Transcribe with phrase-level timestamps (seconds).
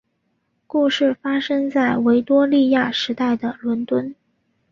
[0.65, 4.15] 故事发生在维多利亚时代的伦敦。